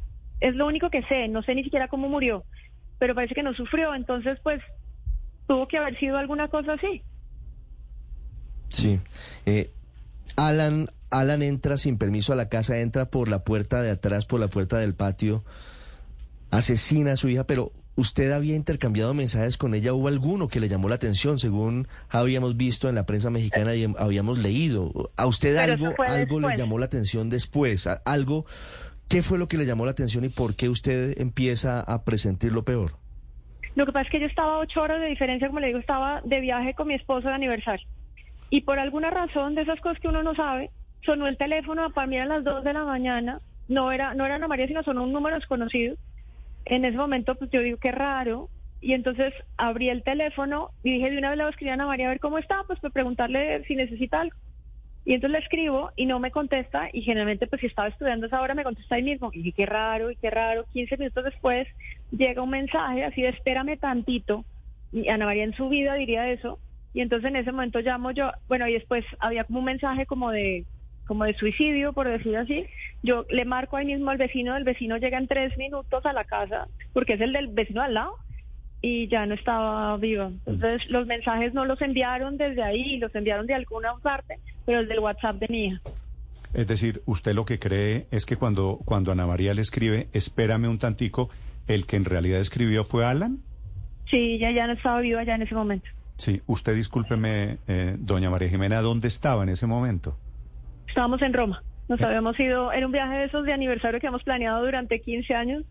Es 0.40 0.55
lo 0.56 0.67
único 0.67 0.90
que 0.90 1.02
sé, 1.05 1.28
no 1.28 1.43
sé 1.43 1.55
ni 1.55 1.62
siquiera 1.62 1.88
cómo 1.88 2.08
murió, 2.08 2.44
pero 2.99 3.14
parece 3.14 3.34
que 3.34 3.43
no 3.43 3.55
sufrió, 3.55 3.94
entonces 3.94 4.38
pues 4.43 4.60
tuvo 5.46 5.69
que 5.69 5.78
haber 5.78 5.99
sido 6.00 6.17
alguna 6.17 6.49
cosa 6.49 6.72
así. 6.72 7.02
Sí. 8.69 8.99
Eh, 9.46 9.70
Alan, 10.37 10.88
Alan 11.20 11.43
entra 11.43 11.76
sin 11.78 11.99
permiso 11.99 12.32
a 12.32 12.37
la 12.37 12.49
casa, 12.49 12.78
entra 12.81 13.06
por 13.06 13.28
la 13.28 13.44
puerta 13.44 13.82
de 13.82 13.90
atrás, 13.90 14.26
por 14.26 14.40
la 14.40 14.49
puerta 14.49 14.78
del 14.78 14.94
patio, 14.94 15.44
asesina 16.50 17.12
a 17.12 17.16
su 17.16 17.28
hija, 17.28 17.44
pero 17.44 17.72
usted 17.96 18.32
había 18.32 18.56
intercambiado 18.56 19.14
mensajes 19.14 19.56
con 19.56 19.75
ella, 19.75 19.94
¿hubo 19.94 20.08
alguno 20.08 20.49
que 20.49 20.61
le 20.61 20.69
llamó 20.69 20.88
la 20.88 20.96
atención, 20.96 21.38
según 21.38 21.88
habíamos 22.11 22.56
visto 22.56 22.88
en 22.88 22.94
la 22.94 23.06
prensa 23.06 23.31
mexicana 23.31 23.75
y 23.75 23.87
habíamos 23.99 24.38
leído? 24.38 25.11
¿A 25.16 25.26
usted 25.26 25.55
Pero 25.56 25.72
algo, 25.72 26.02
algo 26.02 26.40
le 26.40 26.56
llamó 26.56 26.78
la 26.78 26.87
atención 26.87 27.31
después? 27.31 27.87
¿A- 27.87 28.02
¿Algo? 28.05 28.46
¿Qué 29.08 29.22
fue 29.22 29.38
lo 29.38 29.49
que 29.49 29.58
le 29.58 29.67
llamó 29.67 29.84
la 29.84 29.90
atención 29.93 30.25
y 30.25 30.28
por 30.28 30.55
qué 30.56 30.69
usted 30.69 31.20
empieza 31.20 31.81
a 31.81 32.05
presentir 32.05 32.52
lo 32.52 32.64
peor? 32.64 32.96
Lo 33.76 33.84
que 33.87 33.93
pasa 33.93 34.06
es 34.06 34.10
que 34.12 34.20
yo 34.20 34.26
estaba 34.26 34.58
ocho 34.60 34.81
horas 34.81 35.00
de 35.00 35.08
diferencia, 35.08 35.49
como 35.49 35.60
le 35.60 35.67
digo, 35.69 35.78
estaba 35.78 36.20
de 36.25 36.40
viaje 36.40 36.75
con 36.75 36.87
mi 36.88 36.94
esposo 36.94 37.28
de 37.28 37.34
aniversario. 37.34 37.87
Y 38.50 38.60
por 38.62 38.78
alguna 38.78 39.10
razón 39.10 39.55
de 39.56 39.62
esas 39.62 39.81
cosas 39.81 40.00
que 40.00 40.08
uno 40.08 40.22
no 40.22 40.34
sabe, 40.34 40.70
sonó 41.05 41.27
el 41.27 41.37
teléfono 41.37 41.91
para 41.91 42.06
mí 42.06 42.19
a 42.19 42.27
las 42.27 42.45
dos 42.45 42.65
de 42.65 42.73
la 42.73 42.85
mañana. 42.85 43.41
No 43.69 43.93
era, 43.93 44.15
no 44.15 44.27
era 44.27 44.37
Ana 44.37 44.49
María, 44.49 44.67
sino 44.67 44.83
sonó 44.83 45.05
un 45.05 45.12
número 45.12 45.37
desconocido. 45.37 45.97
En 46.65 46.85
ese 46.85 46.97
momento, 46.97 47.35
pues 47.35 47.51
yo 47.51 47.61
digo, 47.61 47.79
qué 47.79 47.93
raro. 47.93 48.49
Y 48.81 48.93
entonces 48.93 49.33
abrí 49.56 49.89
el 49.89 50.03
teléfono 50.03 50.71
y 50.83 50.93
dije, 50.93 51.11
de 51.11 51.19
una 51.19 51.31
vez 51.31 51.39
le 51.39 51.45
voy 51.45 51.49
a 51.49 51.53
escribir 51.53 51.71
a 51.71 51.75
Ana 51.75 51.87
María 51.87 52.06
a 52.06 52.11
ver 52.11 52.21
cómo 52.21 52.39
está, 52.39 52.65
pues 52.67 52.81
para 52.81 52.93
preguntarle 52.93 53.65
si 53.65 53.77
necesita 53.77 54.21
algo. 54.21 54.37
Y 55.06 55.12
entonces 55.12 55.39
le 55.39 55.45
escribo 55.45 55.91
y 55.97 56.06
no 56.06 56.19
me 56.19 56.31
contesta 56.31 56.89
y 56.93 57.03
generalmente 57.03 57.47
pues 57.47 57.61
si 57.61 57.67
estaba 57.67 57.89
estudiando 57.89 58.27
esa 58.27 58.41
hora 58.41 58.55
me 58.55 58.65
contesta 58.65 58.95
ahí 58.95 59.03
mismo. 59.03 59.31
Y 59.33 59.39
dije, 59.39 59.53
qué 59.53 59.67
raro 59.67 60.11
y 60.11 60.17
qué 60.17 60.31
raro. 60.31 60.65
15 60.73 60.97
minutos 60.97 61.25
después 61.25 61.69
llega 62.11 62.43
un 62.43 62.51
mensaje 62.51 63.05
así 63.05 63.23
de 63.23 63.29
espérame 63.29 63.79
tantito. 63.79 64.45
Y 64.93 65.09
Ana 65.09 65.27
María 65.27 65.45
en 65.45 65.55
su 65.55 65.69
vida 65.69 65.95
diría 65.95 66.31
eso. 66.31 66.59
Y 66.95 67.01
entonces 67.01 67.29
en 67.29 67.37
ese 67.37 67.53
momento 67.53 67.81
llamo 67.81 68.12
yo, 68.12 68.31
bueno, 68.49 68.69
y 68.69 68.73
después 68.73 69.05
había 69.19 69.45
como 69.45 69.59
un 69.59 69.65
mensaje 69.67 70.06
como 70.06 70.31
de 70.31 70.65
como 71.06 71.25
de 71.25 71.35
suicidio, 71.35 71.93
por 71.93 72.09
decirlo 72.09 72.41
así. 72.41 72.67
Yo 73.03 73.27
le 73.31 73.45
marco 73.45 73.77
ahí 73.77 73.87
mismo 73.87 74.11
al 74.11 74.19
vecino, 74.19 74.56
el 74.56 74.65
vecino 74.65 74.97
llega 74.97 75.19
en 75.19 75.29
tres 75.29 75.56
minutos 75.59 76.05
a 76.06 76.12
la 76.12 76.25
casa, 76.25 76.69
porque 76.93 77.15
es 77.15 77.21
el 77.21 77.33
del 77.33 77.49
vecino 77.49 77.83
al 77.83 77.95
lado, 77.95 78.15
y 78.81 79.09
ya 79.09 79.25
no 79.27 79.35
estaba 79.35 79.97
vivo. 79.97 80.33
Entonces 80.47 80.89
los 80.91 81.06
mensajes 81.06 81.55
no 81.55 81.65
los 81.65 81.81
enviaron 81.81 82.37
desde 82.37 82.62
ahí, 82.62 82.99
los 82.99 83.15
enviaron 83.15 83.47
de 83.47 83.55
alguna 83.55 83.95
parte, 84.03 84.39
pero 84.67 84.81
el 84.81 84.89
del 84.89 85.01
WhatsApp 85.01 85.37
de 85.37 85.49
mi 85.49 85.65
hija. 85.67 85.81
Es 86.53 86.67
decir, 86.67 87.03
usted 87.06 87.35
lo 87.35 87.45
que 87.45 87.59
cree 87.59 88.06
es 88.11 88.27
que 88.27 88.37
cuando, 88.37 88.79
cuando 88.85 89.11
Ana 89.11 89.27
María 89.27 89.55
le 89.55 89.62
escribe, 89.62 90.09
espérame 90.12 90.69
un 90.69 90.79
tantico, 90.79 91.31
el 91.67 91.87
que 91.87 91.97
en 91.97 92.05
realidad 92.05 92.41
escribió 92.41 92.85
fue 92.85 93.05
Alan. 93.05 93.39
Sí, 94.09 94.35
ella 94.35 94.53
ya 94.53 94.67
no 94.67 94.75
estaba 94.75 95.01
viva 95.01 95.25
ya 95.25 95.35
en 95.35 95.43
ese 95.43 95.55
momento. 95.55 95.89
Sí, 96.17 96.43
usted 96.47 96.77
discúlpeme, 96.77 97.59
eh, 97.67 97.97
doña 97.99 98.31
María 98.31 98.49
Jimena, 98.49 98.83
¿dónde 98.83 99.09
estaba 99.09 99.43
en 99.43 99.49
ese 99.49 99.67
momento? 99.67 100.17
Estábamos 100.94 101.23
en 101.23 101.32
Roma. 101.32 101.61
Nos 101.88 102.00
habíamos 102.00 102.38
ido, 102.38 102.70
era 102.70 102.87
un 102.87 102.93
viaje 102.93 103.14
de 103.17 103.25
esos 103.25 103.44
de 103.44 103.52
aniversario 103.52 103.99
que 103.99 104.06
hemos 104.06 104.23
planeado 104.23 104.64
durante 104.64 105.00
15 105.00 105.35
años 105.35 105.64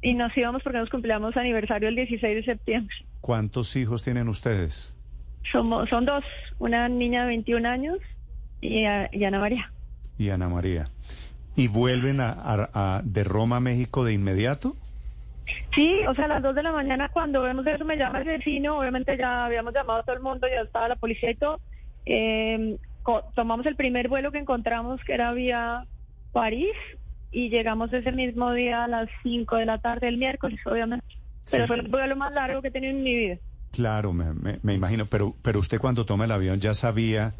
y 0.00 0.14
nos 0.14 0.36
íbamos 0.36 0.62
porque 0.62 0.78
nos 0.78 0.88
cumplíamos 0.88 1.36
aniversario 1.36 1.88
el 1.88 1.96
16 1.96 2.36
de 2.36 2.44
septiembre. 2.44 2.94
¿Cuántos 3.20 3.74
hijos 3.74 4.04
tienen 4.04 4.28
ustedes? 4.28 4.94
Somos, 5.50 5.88
son 5.88 6.06
dos, 6.06 6.22
una 6.60 6.88
niña 6.88 7.22
de 7.22 7.26
21 7.30 7.66
años 7.68 7.98
y, 8.60 8.84
a- 8.84 9.08
y 9.12 9.24
Ana 9.24 9.40
María. 9.40 9.72
Y 10.16 10.28
Ana 10.30 10.48
María. 10.48 10.84
¿Y 11.56 11.66
vuelven 11.66 12.20
a, 12.20 12.30
a- 12.30 12.70
a- 12.72 13.02
de 13.04 13.24
Roma 13.24 13.56
a 13.56 13.60
México 13.60 14.04
de 14.04 14.12
inmediato? 14.12 14.76
Sí, 15.74 15.92
o 16.08 16.14
sea, 16.14 16.26
a 16.26 16.28
las 16.28 16.42
2 16.44 16.54
de 16.54 16.62
la 16.62 16.70
mañana 16.70 17.08
cuando 17.08 17.42
vemos 17.42 17.66
eso 17.66 17.84
me 17.84 17.96
llama 17.96 18.20
el 18.20 18.24
vecino, 18.28 18.78
obviamente 18.78 19.18
ya 19.18 19.44
habíamos 19.46 19.74
llamado 19.74 19.98
a 19.98 20.02
todo 20.04 20.14
el 20.14 20.22
mundo, 20.22 20.46
ya 20.46 20.60
estaba 20.62 20.86
la 20.86 20.94
policía 20.96 21.32
y 21.32 21.34
todo. 21.34 21.58
Eh, 22.06 22.76
tomamos 23.34 23.66
el 23.66 23.76
primer 23.76 24.08
vuelo 24.08 24.32
que 24.32 24.38
encontramos 24.38 25.00
que 25.04 25.14
era 25.14 25.32
vía 25.32 25.84
París 26.32 26.74
y 27.30 27.48
llegamos 27.48 27.92
ese 27.92 28.12
mismo 28.12 28.52
día 28.52 28.84
a 28.84 28.88
las 28.88 29.08
5 29.22 29.56
de 29.56 29.66
la 29.66 29.78
tarde 29.78 30.08
el 30.08 30.18
miércoles, 30.18 30.60
obviamente. 30.66 31.04
Pero 31.50 31.64
Sí. 31.64 31.68
fue 31.68 31.76
el 31.76 31.88
vuelo 31.88 32.14
más 32.16 32.32
largo 32.32 32.62
que 32.62 32.68
he 32.68 32.70
tenido 32.70 32.92
en 32.92 33.02
mi 33.02 33.14
vida. 33.16 33.36
Claro, 33.72 34.12
me, 34.12 34.32
me- 34.34 34.58
me 34.62 34.74
imagino, 34.74 35.06
pero, 35.06 35.34
pero 35.42 35.58
usted 35.58 35.78
cuando 35.80 36.04
toma 36.04 36.26
el 36.26 36.32
avión 36.32 36.60
ya 36.60 36.74
sabía 36.74 37.32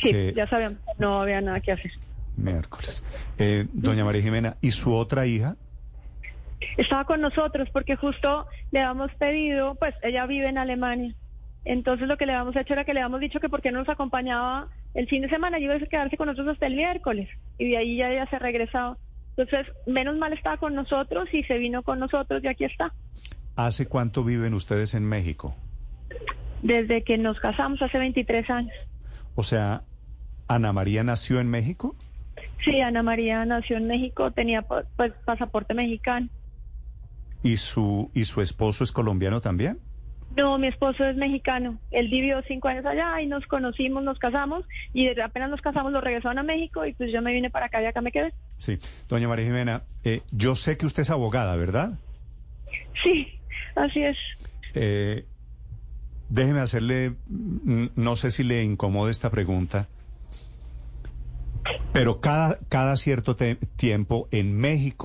Sí, 0.00 0.10
que- 0.10 0.32
ya 0.36 0.46
sabíamos, 0.48 0.78
no 0.98 1.22
había 1.22 1.40
nada 1.40 1.60
que 1.60 1.72
hacer. 1.72 1.92
miércoles. 2.36 3.04
Eh, 3.38 3.66
doña 3.72 4.04
María 4.04 4.20
Jimena, 4.22 4.56
¿y 4.60 4.72
su 4.72 4.92
otra 4.92 5.24
hija? 5.26 5.54
Estaba 6.76 7.04
con 7.04 7.20
nosotros 7.20 7.68
porque 7.72 7.94
justo 7.96 8.46
le 8.72 8.80
habíamos 8.80 9.12
pedido, 9.14 9.76
pues 9.76 9.94
ella 10.02 10.26
vive 10.26 10.48
en 10.48 10.58
Alemania. 10.58 11.14
Entonces 11.64 12.08
lo 12.08 12.16
que 12.16 12.26
le 12.26 12.32
habíamos 12.32 12.56
hecho 12.56 12.74
era 12.74 12.84
que 12.84 12.92
le 12.92 13.00
habíamos 13.00 13.20
dicho 13.20 13.40
que 13.40 13.48
por 13.48 13.62
qué 13.62 13.72
no 13.72 13.78
nos 13.78 13.88
acompañaba 13.88 14.68
el 14.94 15.08
fin 15.08 15.22
de 15.22 15.28
semana 15.28 15.58
y 15.58 15.64
iba 15.64 15.74
a 15.74 15.78
quedarse 15.78 16.16
con 16.16 16.26
nosotros 16.26 16.54
hasta 16.54 16.66
el 16.66 16.76
miércoles. 16.76 17.28
Y 17.58 17.70
de 17.70 17.78
ahí 17.78 17.96
ya 17.96 18.10
ella 18.10 18.26
se 18.28 18.38
regresaba. 18.38 18.98
Entonces, 19.36 19.66
menos 19.86 20.16
mal 20.16 20.32
estaba 20.32 20.58
con 20.58 20.74
nosotros 20.74 21.28
y 21.32 21.42
se 21.44 21.58
vino 21.58 21.82
con 21.82 21.98
nosotros 21.98 22.42
y 22.44 22.48
aquí 22.48 22.64
está. 22.64 22.92
¿Hace 23.56 23.86
cuánto 23.86 24.24
viven 24.24 24.54
ustedes 24.54 24.94
en 24.94 25.04
México? 25.04 25.54
Desde 26.62 27.02
que 27.02 27.18
nos 27.18 27.38
casamos 27.40 27.80
hace 27.82 27.98
23 27.98 28.50
años. 28.50 28.74
O 29.34 29.42
sea, 29.42 29.82
¿Ana 30.48 30.72
María 30.72 31.02
nació 31.02 31.40
en 31.40 31.48
México? 31.48 31.96
Sí, 32.64 32.80
Ana 32.80 33.02
María 33.02 33.44
nació 33.44 33.76
en 33.76 33.86
México, 33.86 34.30
tenía 34.30 34.62
pues 34.62 35.12
pasaporte 35.24 35.74
mexicano. 35.74 36.28
¿Y 37.42 37.58
su, 37.58 38.10
y 38.14 38.24
su 38.24 38.40
esposo 38.40 38.84
es 38.84 38.92
colombiano 38.92 39.40
también? 39.40 39.78
No, 40.36 40.58
mi 40.58 40.66
esposo 40.66 41.04
es 41.04 41.16
mexicano. 41.16 41.78
Él 41.90 42.08
vivió 42.08 42.42
cinco 42.42 42.68
años 42.68 42.84
allá 42.84 43.20
y 43.20 43.26
nos 43.26 43.46
conocimos, 43.46 44.02
nos 44.02 44.18
casamos 44.18 44.64
y 44.92 45.06
desde 45.06 45.22
apenas 45.22 45.50
nos 45.50 45.60
casamos 45.60 45.92
lo 45.92 46.00
regresaron 46.00 46.38
a 46.38 46.42
México 46.42 46.84
y 46.84 46.92
pues 46.94 47.12
yo 47.12 47.22
me 47.22 47.32
vine 47.32 47.50
para 47.50 47.66
acá 47.66 47.80
y 47.82 47.86
acá 47.86 48.00
me 48.00 48.10
quedé. 48.10 48.32
Sí. 48.56 48.78
Doña 49.08 49.28
María 49.28 49.46
Jimena, 49.46 49.82
eh, 50.02 50.22
yo 50.32 50.56
sé 50.56 50.76
que 50.76 50.86
usted 50.86 51.02
es 51.02 51.10
abogada, 51.10 51.54
¿verdad? 51.56 51.98
Sí, 53.02 53.28
así 53.76 54.02
es. 54.02 54.16
Eh, 54.74 55.24
déjeme 56.28 56.60
hacerle, 56.60 57.14
mm, 57.28 57.86
no 57.94 58.16
sé 58.16 58.30
si 58.32 58.42
le 58.42 58.64
incomode 58.64 59.12
esta 59.12 59.30
pregunta, 59.30 59.88
pero 61.92 62.20
cada, 62.20 62.58
cada 62.68 62.96
cierto 62.96 63.36
tiempo 63.76 64.28
en 64.32 64.56
México 64.56 65.04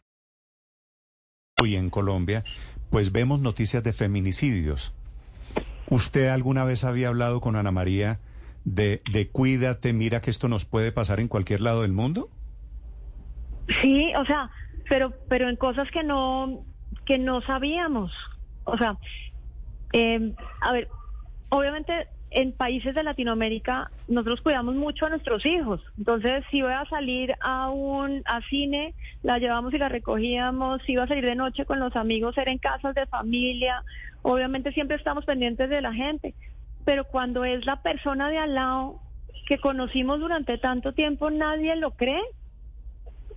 Hoy 1.61 1.75
en 1.75 1.91
Colombia, 1.91 2.43
pues 2.89 3.11
vemos 3.11 3.39
noticias 3.39 3.83
de 3.83 3.93
feminicidios. 3.93 4.95
¿Usted 5.91 6.29
alguna 6.29 6.63
vez 6.63 6.83
había 6.83 7.09
hablado 7.09 7.39
con 7.39 7.55
Ana 7.55 7.69
María 7.69 8.17
de, 8.65 9.03
de 9.11 9.27
cuídate, 9.27 9.93
mira 9.93 10.21
que 10.21 10.31
esto 10.31 10.47
nos 10.47 10.65
puede 10.65 10.91
pasar 10.91 11.19
en 11.19 11.27
cualquier 11.27 11.61
lado 11.61 11.83
del 11.83 11.91
mundo? 11.91 12.29
Sí, 13.83 14.11
o 14.17 14.25
sea, 14.25 14.49
pero 14.89 15.13
pero 15.29 15.49
en 15.49 15.55
cosas 15.55 15.87
que 15.91 16.01
no 16.03 16.65
que 17.05 17.19
no 17.19 17.41
sabíamos. 17.41 18.11
O 18.63 18.75
sea, 18.75 18.97
eh, 19.93 20.33
a 20.61 20.71
ver, 20.71 20.87
obviamente 21.49 22.07
en 22.31 22.53
países 22.53 22.95
de 22.95 23.03
Latinoamérica 23.03 23.91
nosotros 24.07 24.41
cuidamos 24.41 24.75
mucho 24.75 25.05
a 25.05 25.09
nuestros 25.09 25.45
hijos. 25.45 25.81
Entonces, 25.97 26.43
si 26.49 26.61
voy 26.61 26.71
a 26.71 26.85
salir 26.85 27.35
a 27.41 27.69
un 27.69 28.23
a 28.25 28.41
cine, 28.49 28.95
la 29.21 29.37
llevamos 29.37 29.73
y 29.73 29.77
la 29.77 29.89
recogíamos. 29.89 30.81
Si 30.83 30.93
iba 30.93 31.03
a 31.03 31.07
salir 31.07 31.25
de 31.25 31.35
noche 31.35 31.65
con 31.65 31.79
los 31.79 31.95
amigos, 31.95 32.37
era 32.37 32.51
en 32.51 32.57
casas 32.57 32.95
de 32.95 33.05
familia. 33.05 33.83
Obviamente 34.21 34.71
siempre 34.71 34.95
estamos 34.95 35.25
pendientes 35.25 35.69
de 35.69 35.81
la 35.81 35.93
gente. 35.93 36.33
Pero 36.85 37.03
cuando 37.03 37.43
es 37.43 37.65
la 37.65 37.81
persona 37.81 38.29
de 38.29 38.37
al 38.37 38.55
lado 38.55 39.01
que 39.47 39.59
conocimos 39.59 40.21
durante 40.21 40.57
tanto 40.57 40.93
tiempo, 40.93 41.29
nadie 41.29 41.75
lo 41.75 41.91
cree. 41.91 42.23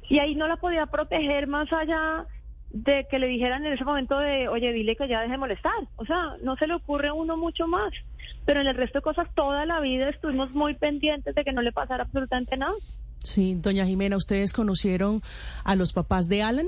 Y 0.09 0.21
ahí 0.21 0.37
no 0.37 0.47
la 0.47 0.57
podía 0.57 0.87
proteger 0.87 1.49
más 1.49 1.73
allá 1.73 2.27
de 2.75 3.07
que 3.09 3.21
le 3.21 3.29
dijeran 3.29 3.65
en 3.65 3.73
ese 3.73 3.85
momento 3.85 4.19
de, 4.19 4.49
oye, 4.49 4.73
dile 4.73 4.97
que 4.97 5.07
ya 5.07 5.21
deje 5.21 5.33
de 5.33 5.39
molestar. 5.39 5.73
O 5.95 6.05
sea, 6.05 6.37
no 6.43 6.57
se 6.57 6.67
le 6.67 6.75
ocurre 6.75 7.09
a 7.09 7.15
uno 7.15 7.37
mucho 7.37 7.69
más. 7.69 7.93
Pero 8.45 8.61
en 8.61 8.67
el 8.67 8.75
resto 8.75 8.99
de 8.99 9.03
cosas, 9.03 9.29
toda 9.35 9.65
la 9.65 9.79
vida 9.79 10.09
estuvimos 10.09 10.51
muy 10.51 10.75
pendientes 10.75 11.37
de 11.37 11.45
que 11.45 11.53
no 11.53 11.63
le 11.63 11.71
pasara 11.71 12.03
absolutamente 12.03 12.57
nada. 12.57 12.75
Sí, 13.19 13.55
doña 13.55 13.87
Jimena, 13.87 14.17
¿ustedes 14.17 14.53
conocieron 14.53 15.23
a 15.63 15.77
los 15.77 15.93
papás 15.93 16.27
de 16.27 16.43
Alan? 16.43 16.67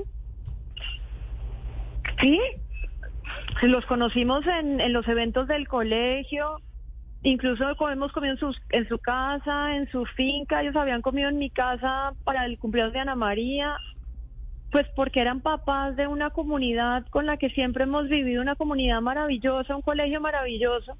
Sí, 2.21 2.39
los 3.63 3.85
conocimos 3.85 4.45
en, 4.47 4.79
en 4.79 4.93
los 4.93 5.05
eventos 5.09 5.47
del 5.49 5.67
colegio, 5.67 6.61
incluso 7.21 7.65
hemos 7.91 8.11
comido 8.13 8.33
en, 8.33 8.39
sus, 8.39 8.59
en 8.69 8.87
su 8.87 8.97
casa, 8.97 9.75
en 9.75 9.87
su 9.91 10.05
finca, 10.05 10.61
ellos 10.61 10.75
habían 10.75 11.01
comido 11.01 11.29
en 11.29 11.37
mi 11.37 11.49
casa 11.49 12.13
para 12.23 12.45
el 12.45 12.57
cumpleaños 12.57 12.93
de 12.93 12.99
Ana 12.99 13.15
María, 13.15 13.77
pues 14.71 14.85
porque 14.95 15.21
eran 15.21 15.41
papás 15.41 15.95
de 15.95 16.07
una 16.07 16.29
comunidad 16.31 17.05
con 17.09 17.25
la 17.25 17.37
que 17.37 17.49
siempre 17.49 17.83
hemos 17.85 18.09
vivido, 18.09 18.41
una 18.41 18.55
comunidad 18.55 19.01
maravillosa, 19.01 19.75
un 19.75 19.81
colegio 19.81 20.19
maravilloso. 20.21 20.97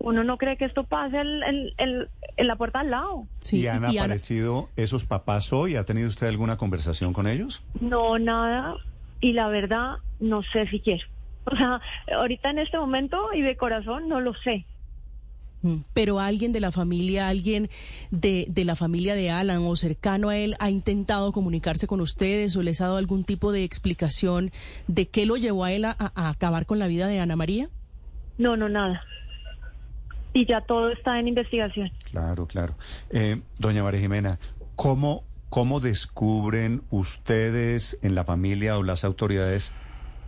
Uno 0.00 0.22
no 0.22 0.36
cree 0.38 0.56
que 0.56 0.64
esto 0.64 0.84
pase 0.84 1.18
en, 1.20 1.42
en- 1.42 1.70
en- 1.76 2.08
en 2.36 2.46
la 2.46 2.54
puerta 2.54 2.80
al 2.80 2.90
lado. 2.90 3.26
Sí, 3.40 3.60
¿Y 3.62 3.66
han 3.66 3.82
y 3.82 3.96
Ana- 3.96 4.02
aparecido 4.04 4.68
esos 4.76 5.04
papás 5.06 5.52
hoy? 5.52 5.74
¿Ha 5.74 5.84
tenido 5.84 6.06
usted 6.06 6.28
alguna 6.28 6.56
conversación 6.56 7.12
con 7.12 7.26
ellos? 7.26 7.64
No, 7.80 8.16
nada. 8.18 8.76
Y 9.20 9.32
la 9.32 9.48
verdad, 9.48 9.96
no 10.20 10.42
sé 10.44 10.68
si 10.68 10.78
quiero. 10.80 11.04
O 11.50 11.56
sea, 11.56 11.80
ahorita 12.16 12.50
en 12.50 12.58
este 12.60 12.78
momento 12.78 13.32
y 13.34 13.40
de 13.42 13.56
corazón 13.56 14.08
no 14.08 14.20
lo 14.20 14.34
sé. 14.34 14.66
Mm, 15.62 15.76
Pero 15.92 16.20
alguien 16.20 16.52
de 16.52 16.60
la 16.60 16.70
familia, 16.70 17.28
alguien 17.28 17.68
de, 18.10 18.46
de 18.48 18.64
la 18.64 18.76
familia 18.76 19.14
de 19.14 19.30
Alan 19.30 19.62
o 19.66 19.74
cercano 19.76 20.28
a 20.28 20.36
él 20.36 20.54
ha 20.60 20.70
intentado 20.70 21.32
comunicarse 21.32 21.86
con 21.86 22.00
ustedes 22.00 22.56
o 22.56 22.62
les 22.62 22.80
ha 22.80 22.84
dado 22.84 22.96
algún 22.96 23.24
tipo 23.24 23.50
de 23.50 23.64
explicación 23.64 24.52
de 24.86 25.08
qué 25.08 25.26
lo 25.26 25.36
llevó 25.36 25.64
a 25.64 25.72
él 25.72 25.84
a, 25.84 25.96
a 25.98 26.28
acabar 26.28 26.64
con 26.66 26.78
la 26.78 26.86
vida 26.86 27.08
de 27.08 27.18
Ana 27.20 27.34
María? 27.36 27.68
No, 28.38 28.56
no, 28.56 28.68
nada. 28.68 29.02
Y 30.32 30.46
ya 30.46 30.60
todo 30.60 30.90
está 30.90 31.18
en 31.18 31.26
investigación. 31.26 31.90
Claro, 32.10 32.46
claro. 32.46 32.74
Eh, 33.10 33.40
doña 33.58 33.82
María 33.82 34.00
Jimena, 34.00 34.38
¿cómo, 34.76 35.24
¿cómo 35.48 35.80
descubren 35.80 36.82
ustedes 36.90 37.98
en 38.02 38.14
la 38.14 38.24
familia 38.24 38.78
o 38.78 38.84
las 38.84 39.02
autoridades 39.04 39.72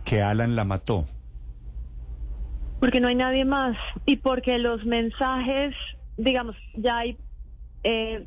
que 0.03 0.21
Alan 0.21 0.55
la 0.57 0.65
mató? 0.65 1.05
Porque 2.81 2.99
no 2.99 3.07
hay 3.07 3.15
nadie 3.15 3.45
más. 3.45 3.77
Y 4.05 4.17
porque 4.17 4.57
los 4.57 4.83
mensajes, 4.85 5.73
digamos, 6.17 6.57
ya 6.73 6.97
hay... 6.97 7.17
eh, 7.85 8.25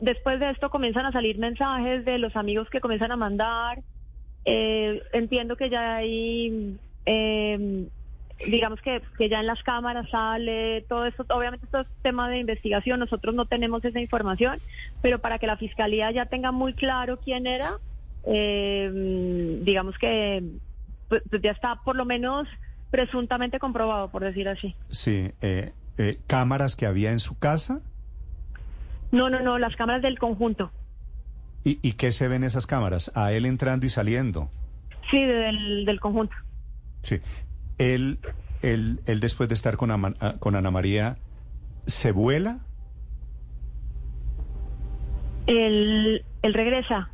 después 0.00 0.40
de 0.40 0.48
esto 0.48 0.70
comienzan 0.70 1.04
a 1.04 1.12
salir 1.12 1.36
mensajes 1.38 2.06
de 2.06 2.18
los 2.18 2.34
amigos 2.34 2.70
que 2.70 2.80
comienzan 2.80 3.12
a 3.12 3.16
mandar. 3.16 3.80
Eh, 4.46 5.02
entiendo 5.12 5.56
que 5.56 5.68
ya 5.68 5.96
hay... 5.96 6.78
eh, 7.04 7.86
digamos 8.46 8.80
que, 8.80 9.02
que 9.16 9.28
ya 9.28 9.40
en 9.40 9.46
las 9.46 9.62
cámaras 9.62 10.08
sale 10.10 10.82
todo 10.88 11.06
esto, 11.06 11.26
obviamente 11.30 11.66
esto 11.66 11.80
es 11.80 11.88
tema 12.02 12.30
de 12.30 12.38
investigación, 12.38 13.00
nosotros 13.00 13.34
no 13.34 13.46
tenemos 13.46 13.84
esa 13.84 14.00
información, 14.00 14.56
pero 15.02 15.18
para 15.18 15.38
que 15.38 15.48
la 15.48 15.56
fiscalía 15.56 16.10
ya 16.12 16.26
tenga 16.26 16.52
muy 16.52 16.74
claro 16.74 17.18
quién 17.18 17.46
era, 17.46 17.70
eh, 18.26 19.58
digamos 19.62 19.98
que 19.98 20.44
pues, 21.08 21.22
pues 21.28 21.42
ya 21.42 21.50
está 21.50 21.80
por 21.84 21.96
lo 21.96 22.04
menos 22.04 22.46
presuntamente 22.90 23.58
comprobado, 23.58 24.10
por 24.10 24.22
decir 24.24 24.48
así. 24.48 24.74
Sí, 24.90 25.30
eh, 25.42 25.72
eh, 25.98 26.18
cámaras 26.26 26.76
que 26.76 26.86
había 26.86 27.12
en 27.12 27.20
su 27.20 27.38
casa. 27.38 27.80
No, 29.12 29.30
no, 29.30 29.40
no, 29.40 29.58
las 29.58 29.74
cámaras 29.76 30.02
del 30.02 30.18
conjunto. 30.18 30.70
¿Y, 31.64 31.78
¿Y 31.82 31.92
qué 31.94 32.12
se 32.12 32.28
ven 32.28 32.44
esas 32.44 32.66
cámaras? 32.66 33.10
A 33.14 33.32
él 33.32 33.46
entrando 33.46 33.86
y 33.86 33.88
saliendo. 33.88 34.50
Sí, 35.10 35.22
del, 35.22 35.84
del 35.84 36.00
conjunto. 36.00 36.34
Sí. 37.02 37.20
Él, 37.78 38.18
él, 38.62 39.00
él 39.06 39.20
después 39.20 39.48
de 39.48 39.54
estar 39.54 39.76
con, 39.76 39.90
Ama- 39.90 40.14
ah, 40.20 40.34
con 40.38 40.54
Ana 40.56 40.70
María, 40.70 41.16
¿se 41.86 42.12
vuela? 42.12 42.58
Él, 45.46 46.24
él 46.42 46.54
regresa. 46.54 47.10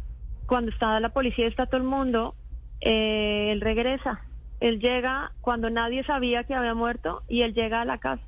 Cuando 0.47 0.71
está 0.71 0.99
la 1.00 1.11
policía, 1.11 1.47
está 1.47 1.66
todo 1.66 1.78
el 1.78 1.87
mundo, 1.87 2.35
eh, 2.81 3.50
él 3.52 3.61
regresa. 3.61 4.23
Él 4.64 4.78
llega 4.80 5.30
cuando 5.42 5.68
nadie 5.68 6.04
sabía 6.04 6.44
que 6.44 6.54
había 6.54 6.73
muerto 6.73 7.23
y 7.28 7.42
él 7.42 7.52
llega 7.52 7.83
a 7.83 7.85
la 7.85 7.99
casa. 7.99 8.23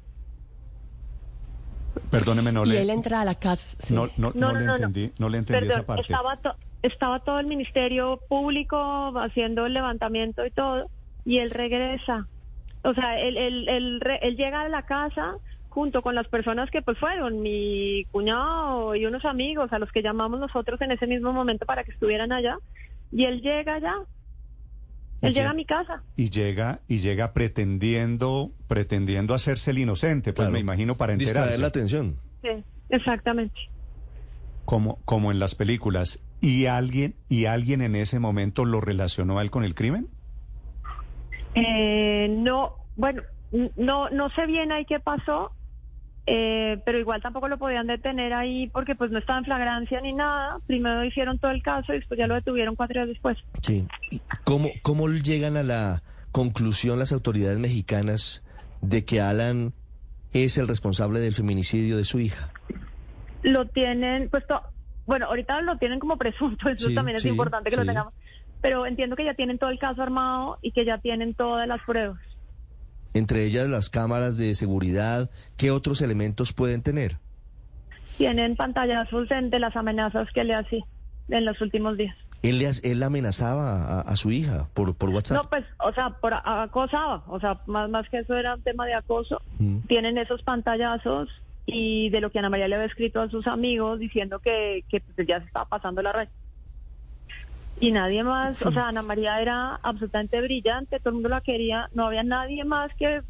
Perdóneme, 2.10 2.52
no 2.52 2.66
y 2.66 2.68
le, 2.68 2.82
él 2.82 2.90
entra 2.90 3.22
a 3.22 3.24
la 3.24 3.36
casa. 3.36 3.74
sí. 3.80 3.94
no, 3.94 4.08
no, 4.18 4.32
No, 4.34 4.52
no 4.52 4.52
no, 4.52 4.58
le 4.60 4.64
entendí, 4.74 5.12
no 5.18 5.28
le 5.30 5.38
entendí 5.38 5.60
Perdón, 5.60 5.78
esa 5.78 5.86
parte. 5.86 6.02
estaba, 6.02 6.36
to- 6.36 6.56
estaba 6.82 7.20
todo 7.20 7.40
el 7.40 7.46
Ministerio 7.46 8.20
Público 8.28 8.76
haciendo 9.18 9.64
el 9.64 9.72
levantamiento 9.72 10.44
y 10.44 10.50
todo, 10.50 10.90
y 11.24 11.38
él 11.38 11.48
regresa. 11.50 12.26
O 12.82 12.92
sea, 12.92 13.18
él, 13.18 13.38
él, 13.38 14.00
él 14.20 14.36
llega 14.36 14.60
a 14.60 14.68
la 14.68 14.82
casa 14.82 15.36
junto 15.70 16.02
con 16.02 16.14
las 16.14 16.28
personas 16.28 16.70
que 16.70 16.82
pues 16.82 16.98
fueron, 16.98 17.40
mi 17.40 18.04
cuñado 18.12 18.94
y 18.94 19.06
unos 19.06 19.24
amigos 19.24 19.72
a 19.72 19.78
los 19.78 19.90
que 19.90 20.02
llamamos 20.02 20.38
nosotros 20.38 20.78
en 20.82 20.92
ese 20.92 21.06
mismo 21.06 21.32
momento 21.32 21.64
para 21.64 21.82
que 21.82 21.92
estuvieran 21.92 22.30
allá, 22.30 22.58
y 23.10 23.24
él 23.24 23.40
llega 23.40 23.76
allá, 23.76 23.94
él 25.26 25.32
Y 25.32 25.34
llega 25.34 25.48
lle- 25.48 25.50
a 25.50 25.54
mi 25.54 25.64
casa. 25.66 26.02
y 26.16 26.30
llega 26.30 26.80
y 26.88 26.98
llega 26.98 27.32
pretendiendo 27.32 28.50
pretendiendo 28.68 29.34
hacerse 29.34 29.70
el 29.70 29.78
inocente, 29.78 30.32
pues 30.32 30.46
Claro. 30.46 30.52
me 30.52 30.60
imagino 30.60 30.96
para 30.96 31.12
Distraer 31.14 31.52
enterarse, 31.52 31.60
la 31.60 31.66
atención. 31.68 32.16
Sí, 32.42 32.64
exactamente. 32.90 33.54
como 34.64 34.98
como 35.04 35.30
en 35.30 35.38
las 35.38 35.54
películas. 35.54 36.20
Y 36.40 36.66
alguien 36.66 37.14
y 37.28 37.46
alguien 37.46 37.80
en 37.82 37.94
ese 37.96 38.18
momento 38.18 38.64
lo 38.64 38.80
relacionó 38.80 39.38
a 39.38 39.42
él 39.42 39.50
con 39.50 39.64
el 39.64 39.74
crimen. 39.74 40.08
Eh, 41.54 42.28
no, 42.30 42.74
bueno, 42.96 43.22
no, 43.76 44.10
no 44.10 44.28
sé 44.30 44.46
bien 44.46 44.72
ahí 44.72 44.84
qué 44.84 45.00
pasó, 45.00 45.52
eh, 46.26 46.80
pero 46.84 46.98
igual 46.98 47.22
tampoco 47.22 47.48
lo 47.48 47.56
podían 47.58 47.86
detener 47.86 48.32
ahí 48.34 48.68
porque 48.68 48.94
pues 48.94 49.10
no 49.10 49.18
estaba 49.18 49.38
en 49.38 49.44
flagrancia 49.44 50.00
ni 50.00 50.12
nada. 50.12 50.58
Primero 50.66 51.04
hicieron 51.04 51.38
todo 51.38 51.50
el 51.52 51.62
caso 51.62 51.92
y 51.92 51.96
después 51.98 52.18
ya 52.18 52.26
lo 52.26 52.34
detuvieron 52.34 52.74
cuatro 52.74 52.94
días 53.00 53.08
después. 53.08 53.38
Sí. 53.62 53.86
¿Y 54.10 54.20
¿Cómo, 54.44 54.68
¿Cómo 54.82 55.08
llegan 55.08 55.56
a 55.56 55.62
la 55.62 56.02
conclusión 56.32 56.98
las 56.98 57.12
autoridades 57.12 57.58
mexicanas 57.58 58.42
de 58.82 59.04
que 59.04 59.20
Alan 59.20 59.72
es 60.32 60.58
el 60.58 60.68
responsable 60.68 61.20
del 61.20 61.34
feminicidio 61.34 61.96
de 61.96 62.04
su 62.04 62.18
hija? 62.20 62.50
Lo 63.42 63.66
tienen, 63.66 64.28
pues, 64.28 64.46
to- 64.46 64.60
bueno, 65.06 65.26
ahorita 65.26 65.60
lo 65.62 65.78
tienen 65.78 66.00
como 66.00 66.16
presunto, 66.18 66.68
eso 66.68 66.88
Sí, 66.88 66.94
también 66.94 67.16
es 67.16 67.22
sí, 67.22 67.28
importante 67.28 67.70
que 67.70 67.76
sí. 67.76 67.80
lo 67.80 67.86
tengamos. 67.86 68.12
Pero 68.60 68.84
entiendo 68.86 69.14
que 69.16 69.24
ya 69.24 69.34
tienen 69.34 69.58
todo 69.58 69.70
el 69.70 69.78
caso 69.78 70.02
armado 70.02 70.58
y 70.62 70.72
que 70.72 70.84
ya 70.84 70.98
tienen 70.98 71.34
todas 71.34 71.68
las 71.68 71.80
pruebas. 71.82 72.18
Entre 73.16 73.46
ellas 73.46 73.66
las 73.68 73.88
cámaras 73.88 74.36
de 74.36 74.54
seguridad, 74.54 75.30
¿qué 75.56 75.70
otros 75.70 76.02
elementos 76.02 76.52
pueden 76.52 76.82
tener? 76.82 77.16
Tienen 78.18 78.56
pantallazos 78.56 79.28
de, 79.30 79.40
de 79.48 79.58
las 79.58 79.74
amenazas 79.74 80.28
que 80.34 80.44
le 80.44 80.54
hacía 80.54 80.84
en 81.28 81.44
los 81.46 81.58
últimos 81.62 81.96
días. 81.96 82.14
Él, 82.42 82.58
le, 82.58 82.68
él 82.82 83.02
amenazaba 83.02 83.82
a, 83.84 84.00
a 84.02 84.16
su 84.16 84.30
hija 84.32 84.68
por, 84.74 84.94
por 84.94 85.08
WhatsApp. 85.08 85.42
No, 85.42 85.48
pues, 85.48 85.64
o 85.78 85.92
sea, 85.94 86.10
por 86.10 86.34
acosaba, 86.34 87.24
o 87.28 87.40
sea, 87.40 87.58
más, 87.66 87.88
más 87.88 88.06
que 88.10 88.18
eso 88.18 88.34
era 88.34 88.54
un 88.54 88.62
tema 88.62 88.84
de 88.84 88.92
acoso. 88.92 89.40
Mm. 89.58 89.78
Tienen 89.88 90.18
esos 90.18 90.42
pantallazos 90.42 91.30
y 91.64 92.10
de 92.10 92.20
lo 92.20 92.30
que 92.30 92.38
Ana 92.38 92.50
María 92.50 92.68
le 92.68 92.76
había 92.76 92.86
escrito 92.86 93.22
a 93.22 93.30
sus 93.30 93.46
amigos 93.46 93.98
diciendo 93.98 94.40
que, 94.40 94.84
que 94.90 95.00
pues, 95.00 95.26
ya 95.26 95.40
se 95.40 95.46
estaba 95.46 95.64
pasando 95.64 96.02
la 96.02 96.12
red. 96.12 96.28
Y 97.78 97.92
nadie 97.92 98.22
más, 98.22 98.64
o 98.64 98.72
sea, 98.72 98.88
Ana 98.88 99.02
María 99.02 99.40
era 99.40 99.78
absolutamente 99.82 100.40
brillante, 100.40 100.98
todo 100.98 101.10
el 101.10 101.14
mundo 101.14 101.28
la 101.28 101.42
quería, 101.42 101.90
no 101.94 102.06
había 102.06 102.22
nadie 102.22 102.64
más 102.64 102.94
que 102.94 103.22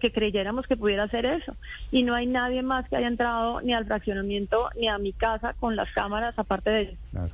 que 0.00 0.10
creyéramos 0.10 0.66
que 0.66 0.76
pudiera 0.76 1.04
hacer 1.04 1.26
eso. 1.26 1.54
Y 1.90 2.02
no 2.02 2.14
hay 2.14 2.26
nadie 2.26 2.62
más 2.62 2.88
que 2.88 2.96
haya 2.96 3.08
entrado 3.08 3.60
ni 3.60 3.74
al 3.74 3.84
fraccionamiento 3.84 4.70
ni 4.74 4.88
a 4.88 4.98
mi 4.98 5.12
casa 5.12 5.54
con 5.60 5.76
las 5.76 5.92
cámaras 5.92 6.38
aparte 6.38 6.70
de 6.70 6.80
ellos. 6.82 6.98
Claro. 7.10 7.30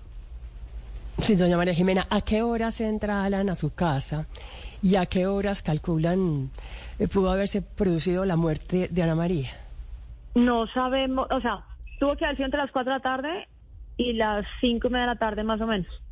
Sí, 1.19 1.37
doña 1.37 1.57
María 1.57 1.75
Jimena, 1.75 2.07
¿a 2.11 2.21
qué 2.23 2.43
horas 2.43 2.81
entra 2.81 3.25
Alan 3.25 3.49
a 3.49 3.55
su 3.55 3.73
casa 3.75 4.27
y 4.83 4.97
a 4.97 5.07
qué 5.07 5.27
horas 5.27 5.63
calculan 5.63 6.51
eh, 6.99 7.07
pudo 7.07 7.31
haberse 7.31 7.63
producido 7.63 8.25
la 8.25 8.35
muerte 8.35 8.89
de 8.91 9.03
Ana 9.03 9.15
María? 9.15 9.51
No 10.35 10.67
sabemos, 10.69 11.29
o 11.31 11.41
sea, 11.41 11.63
tuvo 12.01 12.17
que 12.17 12.25
haber 12.25 12.37
sido 12.37 12.47
entre 12.47 12.61
las 12.61 12.73
4 12.73 12.93
de 12.93 12.99
la 12.99 13.03
tarde 13.03 13.49
y 13.99 14.15
las 14.15 14.47
5 14.61 14.89
y 14.89 14.91
media 14.91 15.03
de 15.03 15.13
la 15.13 15.19
tarde 15.19 15.45
más 15.45 15.61
o 15.61 15.67
menos. 15.67 16.03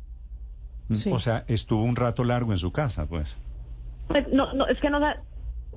Sí. 0.95 1.11
O 1.11 1.19
sea, 1.19 1.43
estuvo 1.47 1.83
un 1.83 1.95
rato 1.95 2.23
largo 2.23 2.51
en 2.51 2.57
su 2.57 2.71
casa, 2.71 3.05
pues. 3.07 3.37
Pues, 4.07 4.27
no, 4.31 4.53
no, 4.53 4.67
es 4.67 4.79
que 4.79 4.89
no 4.89 4.99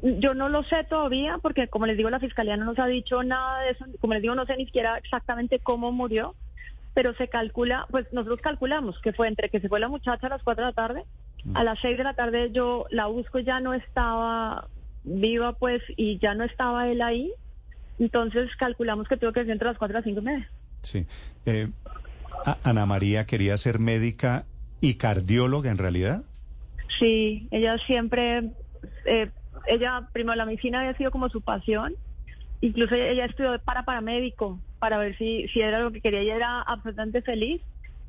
yo 0.02 0.34
no 0.34 0.48
lo 0.48 0.62
sé 0.64 0.84
todavía 0.84 1.38
porque 1.40 1.68
como 1.68 1.86
les 1.86 1.96
digo 1.96 2.10
la 2.10 2.20
fiscalía 2.20 2.56
no 2.56 2.66
nos 2.66 2.78
ha 2.78 2.86
dicho 2.86 3.22
nada 3.22 3.60
de 3.60 3.70
eso, 3.70 3.86
como 4.00 4.12
les 4.12 4.22
digo 4.22 4.34
no 4.34 4.44
sé 4.44 4.56
ni 4.56 4.66
siquiera 4.66 4.98
exactamente 4.98 5.60
cómo 5.60 5.92
murió, 5.92 6.34
pero 6.92 7.14
se 7.14 7.28
calcula, 7.28 7.86
pues 7.90 8.06
nosotros 8.12 8.40
calculamos 8.42 8.98
que 9.00 9.12
fue 9.12 9.28
entre 9.28 9.48
que 9.48 9.60
se 9.60 9.68
fue 9.68 9.80
la 9.80 9.88
muchacha 9.88 10.26
a 10.26 10.30
las 10.30 10.42
4 10.42 10.62
de 10.62 10.70
la 10.70 10.74
tarde, 10.74 11.04
a 11.54 11.64
las 11.64 11.78
6 11.80 11.96
de 11.96 12.04
la 12.04 12.14
tarde 12.14 12.50
yo 12.52 12.86
la 12.90 13.06
busco 13.06 13.38
ya 13.38 13.60
no 13.60 13.72
estaba 13.72 14.68
viva 15.04 15.54
pues 15.54 15.82
y 15.96 16.18
ya 16.18 16.34
no 16.34 16.44
estaba 16.44 16.88
él 16.88 17.00
ahí, 17.00 17.32
entonces 17.98 18.54
calculamos 18.56 19.08
que 19.08 19.16
tuvo 19.16 19.32
que 19.32 19.40
ser 19.40 19.50
entre 19.50 19.68
las 19.68 19.78
4 19.78 19.92
y 19.92 19.96
las 19.96 20.04
5 20.04 20.20
y 20.20 20.22
media. 20.22 20.50
Sí. 20.82 21.06
Eh, 21.46 21.70
Ana 22.62 22.84
María 22.84 23.24
quería 23.24 23.56
ser 23.56 23.78
médica 23.78 24.44
y 24.84 24.94
cardióloga 24.96 25.70
en 25.70 25.78
realidad. 25.78 26.24
Sí, 26.98 27.48
ella 27.50 27.78
siempre, 27.78 28.50
eh, 29.06 29.30
ella, 29.66 30.08
primero 30.12 30.36
la 30.36 30.44
medicina 30.44 30.80
había 30.80 30.96
sido 30.96 31.10
como 31.10 31.30
su 31.30 31.40
pasión, 31.40 31.94
incluso 32.60 32.94
ella, 32.94 33.08
ella 33.08 33.24
estudió 33.24 33.58
para 33.60 33.84
paramédico, 33.84 34.60
para 34.78 34.98
ver 34.98 35.16
si, 35.16 35.48
si 35.48 35.60
era 35.60 35.78
lo 35.78 35.90
que 35.90 36.02
quería, 36.02 36.20
ella 36.20 36.36
era 36.36 36.60
absolutamente 36.60 37.22
feliz 37.22 37.62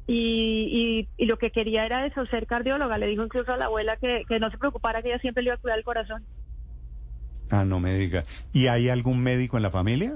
y, 0.06 1.08
y, 1.18 1.24
y 1.24 1.26
lo 1.28 1.38
que 1.38 1.52
quería 1.52 1.86
era 1.86 2.06
eso, 2.06 2.26
ser 2.26 2.46
cardióloga, 2.46 2.98
le 2.98 3.08
dijo 3.08 3.24
incluso 3.24 3.54
a 3.54 3.58
la 3.58 3.66
abuela 3.66 3.96
que, 3.96 4.24
que 4.28 4.40
no 4.40 4.52
se 4.52 4.58
preocupara, 4.58 5.02
que 5.02 5.10
ella 5.10 5.20
siempre 5.20 5.44
le 5.44 5.50
iba 5.50 5.56
a 5.56 5.60
cuidar 5.60 5.78
el 5.78 5.86
corazón. 5.86 6.26
Ah, 7.50 7.64
no 7.64 7.80
me 7.80 7.96
diga. 7.96 8.26
¿Y 8.52 8.68
hay 8.68 8.90
algún 8.90 9.24
médico 9.24 9.56
en 9.56 9.64
la 9.64 9.72
familia? 9.72 10.16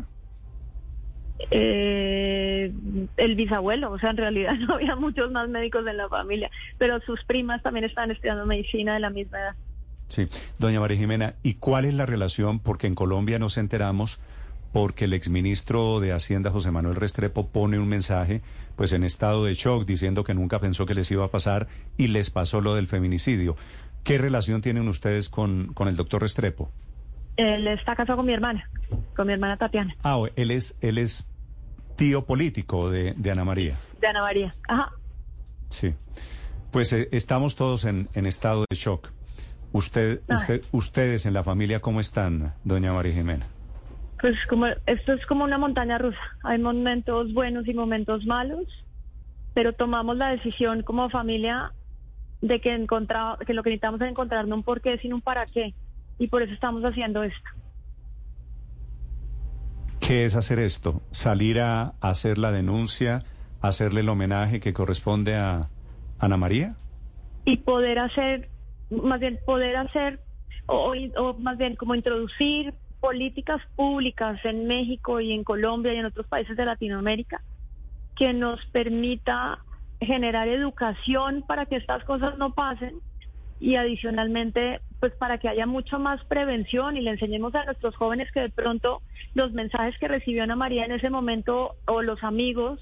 Eh, 1.52 2.72
el 3.18 3.36
bisabuelo, 3.36 3.92
o 3.92 4.00
sea, 4.00 4.12
en 4.12 4.18
realidad 4.18 4.54
no 4.68 4.76
había 4.76 4.96
muchos 4.96 5.32
más 5.32 5.50
médicos 5.50 5.86
en 5.88 5.98
la 5.98 6.10
familia, 6.10 6.50
pero 6.78 7.00
sus 7.02 7.24
primas 7.24 7.62
también 7.64 7.86
estaban 7.86 8.12
estudiando 8.12 8.46
medicina 8.46 8.94
de 8.94 9.00
la 9.00 9.10
misma 9.10 9.40
edad. 9.40 9.56
Sí. 10.10 10.28
Doña 10.58 10.80
María 10.80 10.98
Jimena, 10.98 11.36
¿y 11.44 11.56
cuál 11.56 11.86
es 11.86 11.94
la 11.94 12.06
relación? 12.06 12.60
Porque 12.60 12.88
en 12.88 12.96
Colombia 12.96 13.38
nos 13.40 13.58
enteramos 13.58 14.20
porque 14.72 15.06
el 15.06 15.14
exministro 15.14 16.00
de 16.00 16.14
Hacienda, 16.14 16.52
José 16.52 16.72
Manuel 16.72 16.96
Restrepo, 16.96 17.48
pone 17.48 17.80
un 17.80 17.88
mensaje, 17.88 18.42
pues 18.76 18.94
en 18.94 19.04
estado 19.04 19.46
de 19.46 19.54
shock, 19.54 19.86
diciendo 19.86 20.24
que 20.24 20.34
nunca 20.34 20.60
pensó 20.60 20.86
que 20.86 20.94
les 20.94 21.10
iba 21.12 21.26
a 21.26 21.30
pasar 21.30 21.68
y 21.98 22.08
les 22.08 22.30
pasó 22.30 22.62
lo 22.62 22.76
del 22.76 22.88
feminicidio. 22.88 23.56
¿Qué 24.04 24.18
relación 24.18 24.62
tienen 24.62 24.88
ustedes 24.88 25.30
con, 25.30 25.74
con 25.74 25.88
el 25.88 25.96
doctor 25.96 26.22
Restrepo? 26.22 26.72
Él 27.38 27.68
está 27.68 27.96
casado 27.96 28.18
con 28.18 28.26
mi 28.26 28.34
hermana, 28.34 28.70
con 29.16 29.28
mi 29.28 29.34
hermana 29.34 29.58
Tatiana, 29.58 29.96
Ah, 30.04 30.22
él 30.36 30.52
es, 30.52 30.78
él 30.82 30.98
es 30.98 31.29
tío 32.00 32.26
político 32.26 32.90
de, 32.90 33.14
de 33.18 33.32
Ana 33.32 33.44
María. 33.44 33.76
de 34.00 34.08
Ana 34.08 34.22
María. 34.22 34.52
Ajá. 34.70 34.92
Sí. 35.70 35.94
Pues 36.72 36.94
eh, 36.94 37.10
estamos 37.12 37.56
todos 37.58 37.84
en, 37.84 38.08
en 38.14 38.26
estado 38.26 38.66
de 38.70 38.76
shock. 38.76 39.10
Usted, 39.74 40.22
Ay. 40.30 40.38
usted, 40.38 40.62
ustedes 40.72 41.26
en 41.26 41.34
la 41.34 41.44
familia, 41.44 41.82
¿cómo 41.82 42.00
están, 42.00 42.54
doña 42.64 42.94
María 42.94 43.14
Jimena? 43.14 43.46
Pues 44.22 44.38
como 44.50 44.68
esto 44.86 45.14
es 45.14 45.26
como 45.26 45.44
una 45.44 45.58
montaña 45.58 45.98
rusa. 45.98 46.18
Hay 46.44 46.58
momentos 46.58 47.34
buenos 47.34 47.68
y 47.68 47.74
momentos 47.74 48.26
malos, 48.26 48.66
pero 49.54 49.74
tomamos 49.74 50.16
la 50.16 50.30
decisión 50.30 50.84
como 50.84 51.10
familia 51.10 51.74
de 52.42 52.62
que 52.62 52.74
encontrar, 52.74 53.38
que 53.46 53.54
lo 53.54 53.62
que 53.62 53.72
necesitamos 53.72 54.02
es 54.02 54.08
encontrar 54.08 54.48
no 54.48 54.56
un 54.56 54.64
por 54.64 54.80
qué, 54.80 54.98
sino 55.00 55.18
un 55.18 55.22
para 55.22 55.46
qué. 55.46 55.74
Y 56.18 56.28
por 56.28 56.44
eso 56.44 56.54
estamos 56.54 56.82
haciendo 56.84 57.24
esto. 57.24 57.50
¿Qué 60.10 60.26
es 60.26 60.36
hacer 60.36 60.58
esto? 60.58 61.04
¿Salir 61.12 61.60
a 61.60 61.94
hacer 62.02 62.40
la 62.40 62.52
denuncia, 62.52 63.26
hacerle 63.62 64.02
el 64.02 64.10
homenaje 64.10 64.60
que 64.60 64.74
corresponde 64.74 65.36
a 65.36 65.70
Ana 66.18 66.36
María? 66.36 66.76
Y 67.46 67.58
poder 67.58 68.00
hacer, 68.00 68.50
más 68.90 69.20
bien 69.20 69.40
poder 69.46 69.76
hacer, 69.76 70.20
o, 70.66 70.96
o 71.16 71.34
más 71.36 71.60
bien 71.60 71.76
como 71.76 71.94
introducir 71.94 72.74
políticas 73.00 73.62
públicas 73.76 74.44
en 74.46 74.66
México 74.66 75.20
y 75.20 75.32
en 75.32 75.44
Colombia 75.44 75.94
y 75.94 75.98
en 75.98 76.06
otros 76.06 76.26
países 76.26 76.58
de 76.58 76.66
Latinoamérica 76.66 77.44
que 78.16 78.34
nos 78.34 78.66
permita 78.72 79.60
generar 80.02 80.48
educación 80.48 81.44
para 81.48 81.68
que 81.68 81.76
estas 81.76 82.04
cosas 82.06 82.36
no 82.40 82.56
pasen 82.56 82.96
y 83.60 83.76
adicionalmente 83.76 84.82
pues 85.00 85.14
para 85.14 85.38
que 85.38 85.48
haya 85.48 85.66
mucho 85.66 86.00
más 86.00 86.24
prevención 86.26 86.98
y 86.98 87.02
le 87.02 87.12
enseñemos 87.12 87.56
a 87.56 87.66
nuestros 87.66 87.96
jóvenes 87.96 88.32
que 88.32 88.42
de 88.42 88.50
pronto 88.50 89.02
los 89.34 89.54
mensajes 89.54 89.98
que 89.98 90.08
recibió 90.08 90.44
Ana 90.44 90.56
María 90.56 90.86
en 90.86 90.92
ese 90.92 91.10
momento 91.10 91.76
o 91.86 92.02
los 92.02 92.24
amigos 92.24 92.80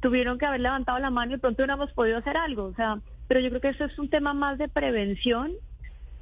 tuvieron 0.00 0.38
que 0.38 0.46
haber 0.46 0.60
levantado 0.60 0.98
la 0.98 1.10
mano 1.10 1.32
y 1.32 1.34
de 1.34 1.40
pronto 1.40 1.62
hubiéramos 1.62 1.92
podido 1.92 2.18
hacer 2.18 2.36
algo, 2.36 2.64
o 2.64 2.74
sea, 2.74 2.98
pero 3.28 3.40
yo 3.40 3.48
creo 3.48 3.60
que 3.60 3.68
eso 3.68 3.84
es 3.84 3.98
un 3.98 4.08
tema 4.08 4.34
más 4.34 4.58
de 4.58 4.68
prevención 4.68 5.52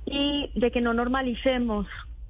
y 0.06 0.50
de 0.54 0.70
que 0.70 0.80
no 0.80 0.94
normalicemos 0.94 1.87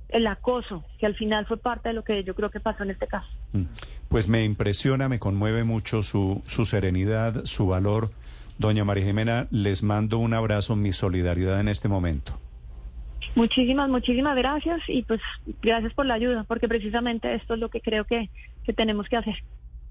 el 0.08 0.26
acoso, 0.26 0.84
que 0.98 1.06
al 1.06 1.16
final 1.16 1.46
fue 1.46 1.56
parte 1.56 1.88
de 1.88 1.94
lo 1.94 2.04
que 2.04 2.22
yo 2.22 2.34
creo 2.34 2.50
que 2.50 2.60
pasó 2.60 2.84
en 2.84 2.90
este 2.90 3.06
caso. 3.06 3.28
Mm. 3.52 3.64
Pues 4.08 4.28
me 4.28 4.44
impresiona, 4.44 5.08
me 5.08 5.18
conmueve 5.18 5.64
mucho 5.64 6.02
su, 6.02 6.42
su 6.46 6.64
serenidad, 6.64 7.44
su 7.44 7.66
valor. 7.66 8.10
Doña 8.58 8.84
María 8.84 9.06
Jimena, 9.06 9.48
les 9.50 9.82
mando 9.82 10.18
un 10.18 10.32
abrazo, 10.34 10.76
mi 10.76 10.92
solidaridad 10.92 11.58
en 11.60 11.66
este 11.66 11.88
momento. 11.88 12.38
Muchísimas, 13.34 13.88
muchísimas 13.88 14.36
gracias 14.36 14.80
y 14.88 15.02
pues 15.02 15.20
gracias 15.62 15.92
por 15.94 16.06
la 16.06 16.14
ayuda, 16.14 16.44
porque 16.44 16.68
precisamente 16.68 17.34
esto 17.34 17.54
es 17.54 17.60
lo 17.60 17.68
que 17.68 17.80
creo 17.80 18.04
que, 18.04 18.30
que 18.64 18.72
tenemos 18.72 19.08
que 19.08 19.16
hacer. 19.16 19.34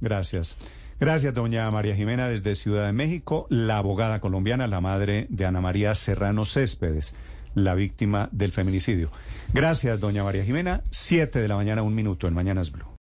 Gracias. 0.01 0.57
Gracias, 0.99 1.33
doña 1.33 1.69
María 1.71 1.95
Jimena, 1.95 2.27
desde 2.27 2.55
Ciudad 2.55 2.85
de 2.85 2.93
México, 2.93 3.47
la 3.49 3.77
abogada 3.77 4.19
colombiana, 4.19 4.67
la 4.67 4.79
madre 4.79 5.27
de 5.29 5.45
Ana 5.45 5.59
María 5.59 5.95
Serrano 5.95 6.45
Céspedes, 6.45 7.15
la 7.55 7.73
víctima 7.73 8.29
del 8.31 8.51
feminicidio. 8.51 9.11
Gracias, 9.53 9.99
doña 9.99 10.23
María 10.23 10.43
Jimena. 10.43 10.81
Siete 10.91 11.39
de 11.39 11.47
la 11.47 11.55
mañana, 11.55 11.81
un 11.81 11.95
minuto 11.95 12.27
en 12.27 12.33
Mañanas 12.33 12.71
Blue. 12.71 12.92